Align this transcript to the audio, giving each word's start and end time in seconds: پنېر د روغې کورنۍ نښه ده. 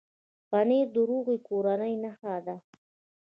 پنېر 0.49 0.87
د 0.95 0.97
روغې 1.09 1.37
کورنۍ 1.47 1.93
نښه 2.03 2.35
ده. 2.45 2.57